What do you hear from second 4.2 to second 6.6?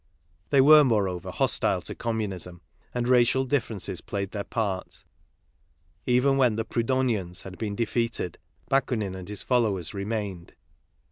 their part. Even when